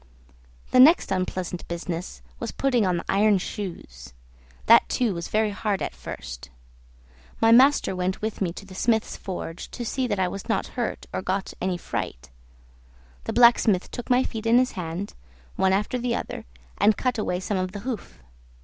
[0.71, 4.15] The next unpleasant business was putting on the iron shoes;
[4.65, 6.49] that too was very hard at first.
[7.39, 10.69] My master went with me to the smith's forge, to see that I was not
[10.73, 12.31] hurt or got any fright.
[13.25, 15.13] The blacksmith took my feet in his hand,
[15.55, 16.45] one after the other,
[16.79, 18.23] and cut away some of the hoof.